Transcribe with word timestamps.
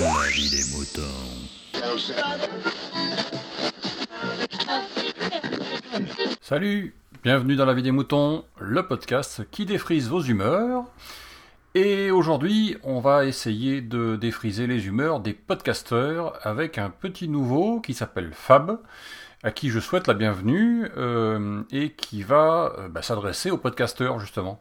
La 0.00 0.28
vie 0.30 0.48
des 0.48 0.64
moutons. 0.74 1.02
Salut, 6.40 6.94
bienvenue 7.22 7.54
dans 7.54 7.66
La 7.66 7.74
vie 7.74 7.82
des 7.82 7.90
moutons, 7.90 8.46
le 8.58 8.86
podcast 8.86 9.42
qui 9.50 9.66
défrise 9.66 10.08
vos 10.08 10.22
humeurs. 10.22 10.84
Et 11.74 12.10
aujourd'hui, 12.10 12.78
on 12.82 13.00
va 13.00 13.26
essayer 13.26 13.82
de 13.82 14.16
défriser 14.16 14.66
les 14.66 14.86
humeurs 14.86 15.20
des 15.20 15.34
podcasteurs 15.34 16.38
avec 16.46 16.78
un 16.78 16.88
petit 16.88 17.28
nouveau 17.28 17.82
qui 17.82 17.92
s'appelle 17.92 18.30
Fab, 18.32 18.78
à 19.42 19.50
qui 19.50 19.70
je 19.70 19.80
souhaite 19.80 20.06
la 20.06 20.14
bienvenue 20.14 20.88
euh, 20.96 21.62
et 21.70 21.92
qui 21.92 22.22
va 22.22 22.74
euh, 22.78 22.88
bah, 22.88 23.02
s'adresser 23.02 23.50
aux 23.50 23.56
podcasteurs 23.56 24.20
justement. 24.20 24.60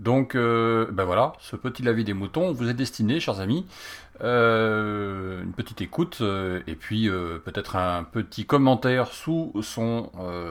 Donc, 0.00 0.34
euh, 0.34 0.88
ben 0.90 1.04
voilà, 1.04 1.34
ce 1.38 1.54
petit 1.54 1.84
lavis 1.84 2.02
des 2.02 2.14
moutons 2.14 2.50
vous 2.50 2.68
est 2.68 2.74
destiné, 2.74 3.20
chers 3.20 3.38
amis. 3.38 3.66
Euh, 4.22 5.42
une 5.42 5.52
petite 5.52 5.80
écoute 5.82 6.22
et 6.66 6.74
puis 6.76 7.08
peut-être 7.44 7.76
un 7.76 8.04
petit 8.04 8.46
commentaire 8.46 9.08
sous 9.08 9.52
son 9.62 10.10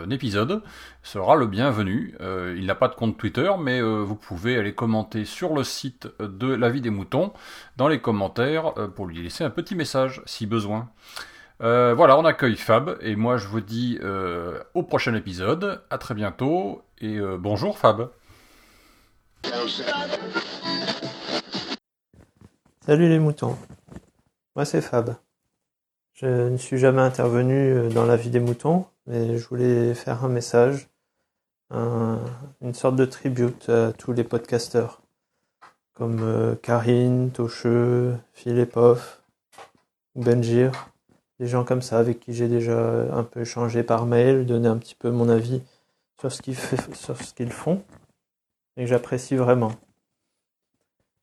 épisode 0.10 0.62
sera 1.02 1.36
le 1.36 1.48
bienvenu. 1.48 2.16
il 2.56 2.66
n'a 2.66 2.76
pas 2.76 2.88
de 2.88 2.96
compte 2.96 3.18
Twitter, 3.18 3.52
mais 3.60 3.82
vous 3.82 4.16
pouvez 4.16 4.58
aller 4.58 4.74
commenter 4.74 5.26
sur 5.26 5.54
le 5.54 5.64
site 5.64 6.08
de 6.20 6.54
la 6.54 6.70
vie 6.70 6.82
des 6.82 6.90
moutons 6.90 7.34
dans 7.76 7.90
les 7.90 8.00
commentaires 8.00 8.74
pour 8.96 9.08
lui 9.08 9.22
laisser 9.22 9.44
un 9.44 9.50
petit 9.50 9.76
message 9.76 10.22
si 10.26 10.46
besoin. 10.46 10.90
Voilà, 11.64 12.18
on 12.18 12.26
accueille 12.26 12.58
Fab 12.58 12.98
et 13.02 13.16
moi 13.16 13.38
je 13.38 13.48
vous 13.48 13.62
dis 13.62 14.00
au 14.74 14.84
prochain 14.84 15.16
épisode. 15.16 15.82
À 15.90 15.98
très 15.98 16.14
bientôt 16.14 16.84
et 17.00 17.20
bonjour 17.40 17.78
Fab. 17.78 18.10
Salut 22.86 23.08
les 23.08 23.20
moutons. 23.20 23.58
Moi 24.56 24.66
c'est 24.66 24.82
Fab. 24.82 25.16
Je 26.14 26.50
ne 26.50 26.58
suis 26.58 26.78
jamais 26.78 27.02
intervenu 27.02 27.56
euh, 27.56 27.90
dans 27.90 28.06
la 28.06 28.16
vie 28.16 28.30
des 28.30 28.40
moutons, 28.40 28.86
mais 29.08 29.38
je 29.38 29.48
voulais 29.48 29.96
faire 29.96 30.24
un 30.24 30.30
message, 30.30 30.88
une 31.72 32.74
sorte 32.74 32.96
de 32.96 33.06
tribute 33.06 33.68
à 33.70 33.94
tous 33.94 34.14
les 34.14 34.24
podcasteurs, 34.24 35.02
comme 35.96 36.20
euh, 36.22 36.56
Karine, 36.56 37.32
Tocheux, 37.32 38.16
Philippe 38.34 38.78
Benjir, 40.16 40.72
des 41.44 41.50
gens 41.50 41.66
comme 41.66 41.82
ça 41.82 42.00
avec 42.00 42.22
qui 42.22 42.34
j'ai 42.34 42.48
déjà 42.48 43.14
un 43.14 43.24
peu 43.24 43.42
échangé 43.42 43.84
par 43.84 44.06
mail, 44.06 44.46
donné 44.46 44.70
un 44.70 44.78
petit 44.78 44.96
peu 44.96 45.12
mon 45.12 45.28
avis 45.28 45.62
sur 46.18 46.32
ce 46.32 46.42
qu'ils 46.42 46.56
font 47.52 47.84
et 48.78 48.84
que 48.84 48.90
j'apprécie 48.90 49.36
vraiment. 49.36 49.74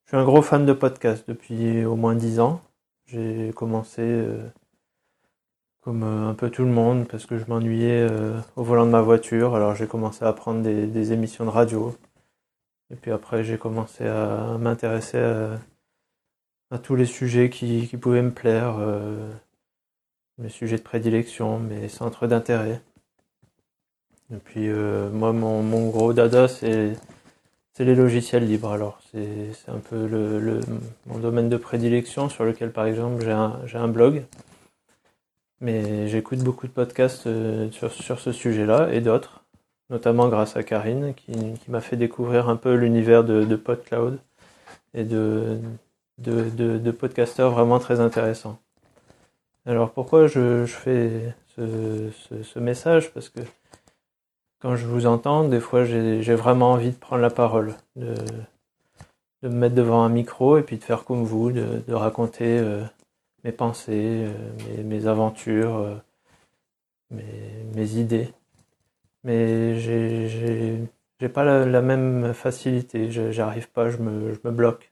Je 0.04 0.10
suis 0.10 0.16
un 0.18 0.24
gros 0.24 0.42
fan 0.42 0.66
de 0.66 0.74
podcast 0.74 1.24
depuis 1.26 1.86
au 1.86 1.96
moins 1.96 2.14
dix 2.14 2.38
ans. 2.38 2.60
J'ai 3.06 3.50
commencé 3.56 4.02
euh, 4.02 4.46
comme 5.80 6.02
euh, 6.02 6.28
un 6.28 6.34
peu 6.34 6.50
tout 6.50 6.64
le 6.64 6.70
monde 6.70 7.08
parce 7.08 7.24
que 7.24 7.38
je 7.38 7.46
m'ennuyais 7.46 8.06
euh, 8.10 8.38
au 8.56 8.62
volant 8.62 8.84
de 8.84 8.90
ma 8.90 9.00
voiture. 9.00 9.54
Alors 9.54 9.74
j'ai 9.74 9.86
commencé 9.86 10.26
à 10.26 10.34
prendre 10.34 10.60
des, 10.60 11.12
émissions 11.14 11.46
de 11.46 11.50
radio. 11.50 11.96
Et 12.92 12.96
puis 12.96 13.10
après 13.10 13.42
j'ai 13.42 13.56
commencé 13.56 14.06
à 14.06 14.58
m'intéresser 14.58 15.16
à, 16.70 16.78
tous 16.78 16.94
les 16.94 17.06
sujets 17.06 17.48
qui, 17.48 17.86
pouvaient 17.96 18.20
me 18.20 18.32
plaire, 18.32 18.76
mes 20.40 20.48
sujets 20.48 20.78
de 20.78 20.82
prédilection, 20.82 21.58
mes 21.58 21.88
centres 21.88 22.26
d'intérêt. 22.26 22.80
Et 24.32 24.38
puis 24.38 24.68
moi 24.68 25.32
mon, 25.32 25.88
gros 25.90 26.12
dada 26.12 26.48
c'est 26.48 27.84
les 27.84 27.94
logiciels 27.94 28.46
libres. 28.46 28.70
Alors, 28.70 29.00
c'est 29.12 29.68
un 29.68 29.78
peu 29.78 30.60
mon 31.06 31.18
domaine 31.18 31.48
de 31.48 31.56
prédilection 31.56 32.28
sur 32.28 32.44
lequel, 32.44 32.72
par 32.72 32.86
exemple, 32.86 33.22
j'ai 33.22 33.78
un, 33.78 33.88
blog. 33.88 34.24
Mais 35.60 36.08
j'écoute 36.08 36.38
beaucoup 36.40 36.66
de 36.66 36.72
podcasts 36.72 37.26
euh, 37.26 37.70
sur, 37.70 38.18
ce 38.18 38.32
sujet-là 38.32 38.92
et 38.92 39.00
d'autres, 39.00 39.44
notamment 39.90 40.28
grâce 40.28 40.56
à 40.56 40.62
Karine, 40.62 41.14
qui, 41.14 41.32
m'a 41.68 41.80
fait 41.80 41.96
découvrir 41.96 42.48
un 42.48 42.56
peu 42.56 42.74
l'univers 42.74 43.24
de, 43.24 43.44
de 43.44 43.56
PodCloud 43.56 44.18
et 44.94 45.04
de, 45.04 45.58
de, 46.18 46.48
de, 46.50 46.90
podcasteurs 46.90 47.50
vraiment 47.52 47.78
très 47.78 48.00
intéressants. 48.00 48.58
Alors, 49.66 49.92
pourquoi 49.92 50.26
je, 50.26 50.64
fais 50.66 51.34
ce, 51.56 52.58
message? 52.58 53.12
Parce 53.12 53.28
que 53.28 53.40
quand 54.58 54.76
je 54.76 54.86
vous 54.86 55.06
entends, 55.06 55.48
des 55.48 55.60
fois 55.60 55.84
j'ai 55.84 56.34
vraiment 56.34 56.72
envie 56.72 56.90
de 56.90 56.96
prendre 56.96 57.22
la 57.22 57.30
parole, 57.30 57.76
de, 57.96 58.14
me 59.42 59.48
mettre 59.48 59.74
devant 59.74 60.02
un 60.02 60.08
micro 60.08 60.58
et 60.58 60.62
puis 60.62 60.78
de 60.78 60.84
faire 60.84 61.04
comme 61.04 61.24
vous, 61.24 61.52
de, 61.52 61.92
raconter 61.92 62.58
euh, 62.58 62.82
mes 63.44 63.52
pensées, 63.52 64.26
euh, 64.28 64.82
mes, 64.84 65.06
aventures, 65.06 65.76
euh, 65.76 65.96
mes, 67.10 67.96
idées. 67.96 68.32
Mais 69.24 69.78
j'ai 69.78 71.28
pas 71.32 71.44
la, 71.44 71.82
même 71.82 72.32
facilité, 72.32 73.10
j'arrive 73.10 73.70
pas, 73.70 73.90
je 73.90 73.98
me 73.98 74.50
bloque. 74.50 74.90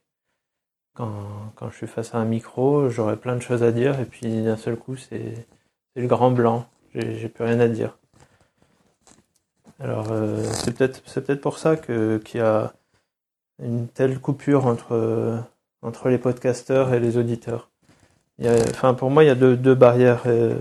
Quand, 0.99 1.69
je 1.71 1.77
suis 1.77 1.87
face 1.87 2.13
à 2.13 2.17
un 2.17 2.25
micro, 2.25 2.89
j'aurais 2.89 3.15
plein 3.15 3.37
de 3.37 3.41
choses 3.41 3.63
à 3.63 3.71
dire 3.71 4.01
et 4.01 4.05
puis 4.05 4.43
d'un 4.43 4.57
seul 4.57 4.75
coup 4.75 4.97
c'est 4.97 5.47
le 5.95 6.07
grand 6.07 6.29
blanc, 6.29 6.67
j'ai 6.93 7.29
plus 7.29 7.45
rien 7.45 7.61
à 7.61 7.69
dire. 7.69 7.97
Alors 9.79 10.11
euh, 10.11 10.43
c'est 10.43 10.75
peut-être 10.75 11.01
peut-être 11.01 11.39
pour 11.39 11.57
ça 11.57 11.77
que 11.77 12.17
qu'il 12.17 12.41
y 12.41 12.43
a 12.43 12.73
une 13.63 13.87
telle 13.87 14.19
coupure 14.19 14.65
entre 14.65 15.41
entre 15.81 16.09
les 16.09 16.17
podcasteurs 16.17 16.93
et 16.93 16.99
les 16.99 17.15
auditeurs. 17.15 17.69
Enfin 18.43 18.93
pour 18.93 19.09
moi 19.09 19.23
il 19.23 19.27
y 19.27 19.29
a 19.29 19.35
deux, 19.35 19.55
deux 19.55 19.75
barrières 19.75 20.23
euh, 20.25 20.59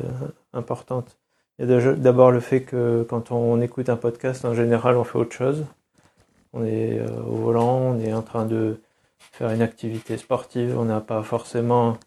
importantes. 0.52 1.18
Il 1.58 1.68
y 1.68 1.74
a 1.74 1.94
d'abord 1.94 2.30
le 2.30 2.38
fait 2.38 2.62
que 2.62 3.04
quand 3.08 3.32
on 3.32 3.60
écoute 3.60 3.88
un 3.88 3.96
podcast 3.96 4.44
en 4.44 4.54
général 4.54 4.96
on 4.96 5.02
fait 5.02 5.18
autre 5.18 5.34
chose. 5.34 5.66
On 6.52 6.64
est 6.64 7.00
euh, 7.00 7.08
au 7.22 7.34
volant, 7.34 7.78
on 7.78 7.98
est 7.98 8.12
en 8.12 8.22
train 8.22 8.46
de 8.46 8.80
faire 9.32 9.50
une 9.50 9.62
activité 9.62 10.16
sportive, 10.16 10.76
on 10.78 10.84
n'a 10.84 11.00
pas 11.00 11.22
forcément 11.22 11.98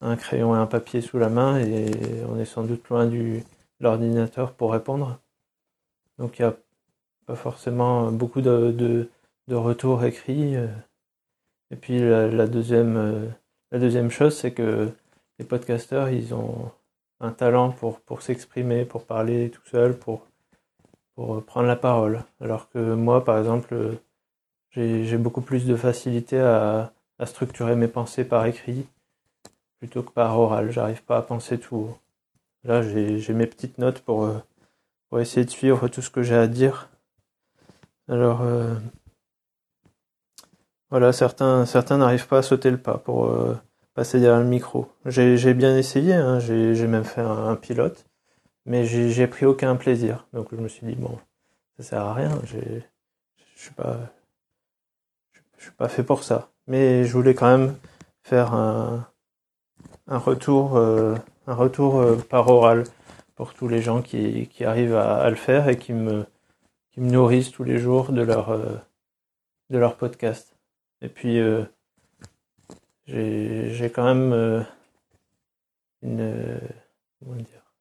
un 0.00 0.16
crayon 0.16 0.54
et 0.54 0.58
un 0.58 0.66
papier 0.66 1.00
sous 1.00 1.18
la 1.18 1.28
main 1.28 1.58
et 1.58 1.90
on 2.28 2.38
est 2.38 2.44
sans 2.44 2.64
doute 2.64 2.88
loin 2.88 3.06
du 3.06 3.44
l'ordinateur 3.82 4.52
pour 4.52 4.72
répondre. 4.72 5.18
Donc 6.18 6.38
il 6.38 6.42
n'y 6.42 6.48
a 6.48 6.56
pas 7.26 7.34
forcément 7.34 8.10
beaucoup 8.10 8.40
de, 8.40 8.70
de, 9.48 9.54
retours 9.54 10.04
écrits. 10.04 10.54
Et 11.70 11.76
puis 11.76 11.98
la, 11.98 12.46
deuxième, 12.46 12.96
euh, 12.96 13.26
la 13.70 13.78
deuxième 13.78 14.10
chose, 14.10 14.36
c'est 14.36 14.52
que 14.52 14.88
les 15.38 15.44
podcasteurs, 15.44 16.08
ils 16.08 16.32
ont 16.32 16.70
un 17.20 17.32
talent 17.32 17.70
pour, 17.70 18.00
pour 18.00 18.22
s'exprimer, 18.22 18.84
pour 18.84 19.04
parler 19.04 19.50
tout 19.50 19.66
seul, 19.66 19.98
pour, 19.98 20.26
pour 21.14 21.44
prendre 21.44 21.66
la 21.66 21.76
parole. 21.76 22.24
Alors 22.40 22.70
que 22.70 22.94
moi, 22.94 23.24
par 23.24 23.38
exemple, 23.38 23.98
j'ai 24.72 25.18
beaucoup 25.18 25.42
plus 25.42 25.66
de 25.66 25.76
facilité 25.76 26.38
à, 26.40 26.92
structurer 27.24 27.76
mes 27.76 27.88
pensées 27.88 28.24
par 28.24 28.46
écrit 28.46 28.88
plutôt 29.78 30.02
que 30.02 30.10
par 30.10 30.38
oral. 30.38 30.72
J'arrive 30.72 31.02
pas 31.04 31.18
à 31.18 31.22
penser 31.22 31.58
tout. 31.58 31.94
Là, 32.64 32.82
j'ai 32.82 33.32
mes 33.32 33.46
petites 33.46 33.78
notes 33.78 34.00
pour, 34.00 34.24
euh, 34.24 34.38
pour 35.08 35.20
essayer 35.20 35.44
de 35.44 35.50
suivre 35.50 35.88
tout 35.88 36.02
ce 36.02 36.10
que 36.10 36.22
j'ai 36.22 36.36
à 36.36 36.46
dire. 36.48 36.88
Alors, 38.08 38.42
euh, 38.42 38.74
voilà, 40.90 41.12
certains, 41.12 41.64
certains 41.64 41.98
n'arrivent 41.98 42.26
pas 42.26 42.38
à 42.38 42.42
sauter 42.42 42.70
le 42.70 42.76
pas 42.76 42.98
pour 42.98 43.26
euh, 43.26 43.56
passer 43.94 44.20
derrière 44.20 44.40
le 44.40 44.46
micro. 44.46 44.88
J'ai 45.06 45.54
bien 45.54 45.76
essayé, 45.76 46.14
hein, 46.14 46.40
j'ai 46.40 46.86
même 46.86 47.04
fait 47.04 47.20
un, 47.20 47.56
pilote, 47.56 48.04
mais 48.66 48.84
j'ai 48.84 49.26
pris 49.26 49.46
aucun 49.46 49.76
plaisir. 49.76 50.26
Donc 50.32 50.48
je 50.52 50.56
me 50.56 50.68
suis 50.68 50.86
dit 50.86 50.94
bon, 50.94 51.18
ça 51.76 51.82
sert 51.82 52.00
à 52.02 52.14
rien. 52.14 52.40
Je 52.44 52.58
suis 53.56 53.74
pas, 53.74 53.98
je 55.62 55.68
suis 55.68 55.76
pas 55.76 55.88
fait 55.88 56.02
pour 56.02 56.24
ça. 56.24 56.50
Mais 56.66 57.04
je 57.04 57.12
voulais 57.12 57.34
quand 57.34 57.46
même 57.46 57.76
faire 58.22 58.52
un, 58.52 59.06
un 60.08 60.18
retour, 60.18 60.76
euh, 60.76 61.14
un 61.46 61.54
retour 61.54 62.04
par 62.28 62.48
oral 62.48 62.84
pour 63.36 63.54
tous 63.54 63.68
les 63.68 63.80
gens 63.80 64.02
qui, 64.02 64.48
qui 64.48 64.64
arrivent 64.64 64.96
à, 64.96 65.28
le 65.30 65.36
faire 65.36 65.68
et 65.68 65.78
qui 65.78 65.92
me, 65.92 66.26
qui 66.90 67.00
me 67.00 67.10
nourrissent 67.10 67.52
tous 67.52 67.64
les 67.64 67.78
jours 67.78 68.12
de 68.12 68.22
leur, 68.22 68.50
euh, 68.50 68.76
de 69.70 69.78
leur 69.78 69.96
podcast. 69.96 70.56
Et 71.00 71.08
puis, 71.08 71.38
euh, 71.38 71.64
j'ai 73.06 73.90
quand 73.90 74.04
même 74.04 74.32
euh, 74.32 74.62
une. 76.02 76.60
Comment 77.18 77.36
dire 77.36 77.72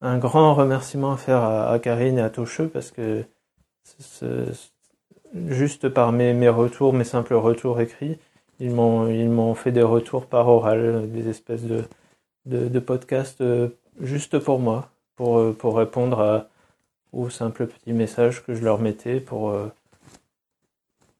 Un 0.00 0.18
grand 0.18 0.54
remerciement 0.54 1.12
à 1.12 1.16
faire 1.16 1.42
à, 1.42 1.78
Karine 1.78 2.18
et 2.18 2.22
à 2.22 2.30
Tocheux 2.30 2.68
parce 2.68 2.90
que 2.90 3.24
juste 5.48 5.88
par 5.88 6.12
mes, 6.12 6.34
mes 6.34 6.48
retours, 6.48 6.92
mes 6.92 7.04
simples 7.04 7.34
retours 7.34 7.80
écrits, 7.80 8.18
ils 8.60 8.70
m'ont 8.70 9.08
ils 9.08 9.28
m'ont 9.28 9.54
fait 9.54 9.72
des 9.72 9.82
retours 9.82 10.26
par 10.26 10.48
oral, 10.48 11.10
des 11.10 11.28
espèces 11.28 11.64
de 11.64 11.84
de, 12.46 12.68
de 12.68 12.78
podcasts 12.78 13.40
euh, 13.40 13.68
juste 14.00 14.38
pour 14.38 14.58
moi, 14.58 14.90
pour, 15.16 15.38
euh, 15.38 15.52
pour 15.52 15.76
répondre 15.76 16.20
à, 16.20 16.48
aux 17.12 17.28
simples 17.28 17.66
petits 17.66 17.92
messages 17.92 18.44
que 18.44 18.54
je 18.54 18.64
leur 18.64 18.80
mettais 18.80 19.20
pour, 19.20 19.50
euh, 19.50 19.68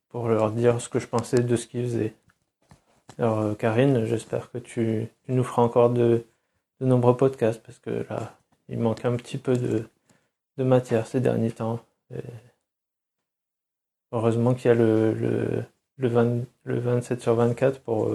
pour 0.08 0.28
leur 0.28 0.52
dire 0.52 0.80
ce 0.80 0.88
que 0.88 0.98
je 0.98 1.06
pensais 1.06 1.40
de 1.40 1.56
ce 1.56 1.66
qu'ils 1.66 1.84
faisaient. 1.84 2.14
Alors 3.18 3.56
Karine, 3.56 4.04
j'espère 4.04 4.50
que 4.50 4.58
tu, 4.58 5.08
nous 5.28 5.44
feras 5.44 5.62
encore 5.62 5.90
de, 5.90 6.24
nombreux 6.80 7.16
podcasts 7.16 7.62
parce 7.62 7.78
que 7.78 8.06
là, 8.10 8.36
il 8.68 8.78
manque 8.78 9.04
un 9.04 9.16
petit 9.16 9.38
peu 9.38 9.56
de, 9.56 9.88
matière 10.58 11.06
ces 11.06 11.20
derniers 11.20 11.50
temps. 11.50 11.80
Heureusement 14.12 14.54
qu'il 14.54 14.68
y 14.68 14.70
a 14.70 14.74
le, 14.74 15.12
le, 15.14 15.64
le, 15.96 16.46
le 16.64 16.78
27 16.78 17.20
sur 17.20 17.34
24 17.34 17.80
pour, 17.80 18.10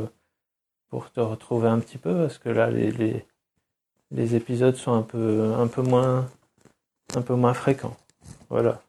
pour 0.92 1.10
te 1.12 1.22
retrouver 1.22 1.70
un 1.70 1.80
petit 1.80 1.98
peu 1.98 2.14
parce 2.16 2.38
que 2.38 2.50
là, 2.50 2.70
les, 2.70 2.92
les, 4.12 4.36
épisodes 4.36 4.76
sont 4.76 4.94
un 4.94 5.02
peu, 5.02 5.54
un 5.58 5.68
peu 5.68 5.82
moins, 5.82 6.30
un 7.16 7.22
peu 7.22 7.34
moins 7.34 7.54
fréquents. 7.54 7.96
Voilà. 8.50 8.82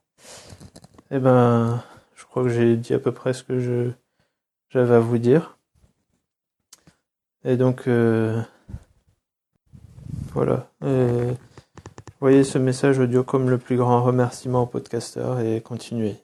Eh 1.10 1.18
ben, 1.18 1.82
je 2.16 2.24
crois 2.24 2.42
que 2.42 2.48
j'ai 2.48 2.76
dit 2.76 2.92
à 2.92 2.98
peu 2.98 3.12
près 3.12 3.32
ce 3.32 3.44
que 3.44 3.60
je, 3.60 3.90
j'avais 4.70 4.96
à 4.96 5.00
vous 5.00 5.18
dire. 5.18 5.56
Et 7.44 7.56
donc, 7.56 7.86
euh, 7.86 8.40
voilà. 10.32 10.68
voyez 12.20 12.44
ce 12.44 12.58
message 12.58 12.98
audio 12.98 13.22
comme 13.22 13.48
le 13.48 13.58
plus 13.58 13.76
grand 13.76 14.02
remerciement 14.02 14.62
au 14.62 14.66
podcasteur 14.66 15.38
et 15.40 15.60
continuez. 15.60 16.16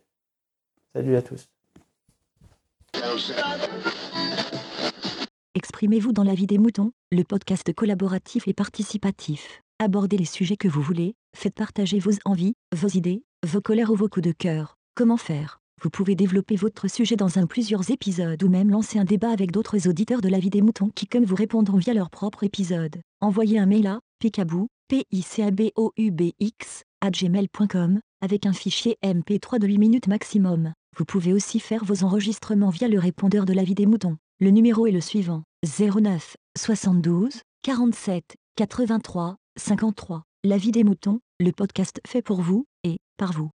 Salut 0.98 1.14
à 1.14 1.22
tous. 1.22 1.46
Exprimez-vous 5.54 6.12
dans 6.12 6.24
la 6.24 6.34
vie 6.34 6.48
des 6.48 6.58
moutons, 6.58 6.90
le 7.12 7.22
podcast 7.22 7.72
collaboratif 7.72 8.48
et 8.48 8.52
participatif. 8.52 9.62
Abordez 9.78 10.18
les 10.18 10.24
sujets 10.24 10.56
que 10.56 10.66
vous 10.66 10.82
voulez, 10.82 11.14
faites 11.36 11.54
partager 11.54 12.00
vos 12.00 12.10
envies, 12.24 12.54
vos 12.74 12.88
idées, 12.88 13.22
vos 13.46 13.60
colères 13.60 13.92
ou 13.92 13.94
vos 13.94 14.08
coups 14.08 14.26
de 14.26 14.32
cœur. 14.32 14.74
Comment 14.96 15.16
faire? 15.16 15.60
Vous 15.80 15.88
pouvez 15.88 16.16
développer 16.16 16.56
votre 16.56 16.88
sujet 16.90 17.14
dans 17.14 17.38
un 17.38 17.46
plusieurs 17.46 17.92
épisodes 17.92 18.42
ou 18.42 18.48
même 18.48 18.70
lancer 18.72 18.98
un 18.98 19.04
débat 19.04 19.30
avec 19.30 19.52
d'autres 19.52 19.88
auditeurs 19.88 20.20
de 20.20 20.28
la 20.28 20.40
vie 20.40 20.50
des 20.50 20.62
moutons 20.62 20.90
qui 20.92 21.06
comme 21.06 21.24
vous 21.24 21.36
répondront 21.36 21.78
via 21.78 21.94
leur 21.94 22.10
propre 22.10 22.42
épisode. 22.42 22.96
Envoyez 23.20 23.60
un 23.60 23.66
mail 23.66 23.86
à 23.86 24.00
picabou, 24.18 24.66
p 24.88 25.04
i 25.12 25.22
c 25.22 25.44
a 25.44 25.52
b 25.52 25.70
o 25.76 25.92
u 25.96 26.10
b 26.10 26.32
x 26.40 26.82
à 27.00 27.12
gmail.com 27.12 28.00
avec 28.20 28.46
un 28.46 28.52
fichier 28.52 28.96
MP3 29.04 29.60
de 29.60 29.68
8 29.68 29.78
minutes 29.78 30.08
maximum. 30.08 30.72
Vous 30.96 31.04
pouvez 31.04 31.32
aussi 31.32 31.60
faire 31.60 31.84
vos 31.84 32.04
enregistrements 32.04 32.70
via 32.70 32.88
le 32.88 32.98
répondeur 32.98 33.44
de 33.44 33.52
la 33.52 33.64
vie 33.64 33.74
des 33.74 33.86
moutons. 33.86 34.16
Le 34.40 34.50
numéro 34.50 34.86
est 34.86 34.92
le 34.92 35.00
suivant 35.00 35.42
09 35.64 36.36
72 36.56 37.42
47 37.62 38.36
83 38.56 39.36
53. 39.56 40.22
La 40.44 40.56
vie 40.56 40.72
des 40.72 40.84
moutons, 40.84 41.20
le 41.40 41.50
podcast 41.52 42.00
fait 42.06 42.22
pour 42.22 42.40
vous 42.40 42.66
et 42.84 42.98
par 43.16 43.32
vous. 43.32 43.50